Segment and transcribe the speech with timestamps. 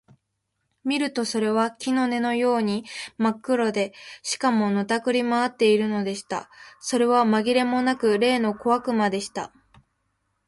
[0.83, 2.85] 見るとそれは木の根のように
[3.19, 3.93] まっ黒で、
[4.23, 6.49] しかも、のたくり廻っているのでした。
[6.79, 9.53] それはまぎれもなく、例の小悪魔でした。